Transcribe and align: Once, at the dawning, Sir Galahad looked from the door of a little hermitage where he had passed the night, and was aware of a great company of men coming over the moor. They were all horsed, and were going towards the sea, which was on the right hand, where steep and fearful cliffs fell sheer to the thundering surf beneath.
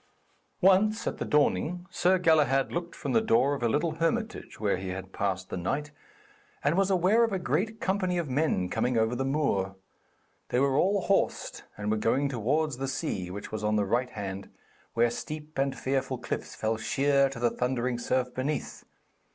Once, 0.61 1.05
at 1.05 1.19
the 1.19 1.25
dawning, 1.25 1.85
Sir 1.91 2.17
Galahad 2.17 2.71
looked 2.71 2.95
from 2.95 3.11
the 3.13 3.21
door 3.21 3.53
of 3.53 3.61
a 3.61 3.69
little 3.69 3.91
hermitage 4.01 4.59
where 4.59 4.77
he 4.77 4.87
had 4.89 5.13
passed 5.13 5.51
the 5.51 5.57
night, 5.57 5.91
and 6.63 6.75
was 6.75 6.89
aware 6.89 7.23
of 7.23 7.31
a 7.31 7.37
great 7.37 7.79
company 7.79 8.17
of 8.17 8.27
men 8.27 8.67
coming 8.67 8.97
over 8.97 9.15
the 9.15 9.23
moor. 9.23 9.75
They 10.49 10.59
were 10.59 10.75
all 10.75 11.01
horsed, 11.01 11.65
and 11.77 11.91
were 11.91 11.97
going 11.97 12.29
towards 12.29 12.77
the 12.77 12.87
sea, 12.87 13.29
which 13.29 13.51
was 13.51 13.63
on 13.63 13.75
the 13.75 13.85
right 13.85 14.09
hand, 14.09 14.49
where 14.95 15.11
steep 15.11 15.59
and 15.59 15.77
fearful 15.77 16.17
cliffs 16.17 16.55
fell 16.55 16.77
sheer 16.77 17.29
to 17.29 17.37
the 17.39 17.51
thundering 17.51 17.99
surf 17.99 18.33
beneath. 18.33 18.83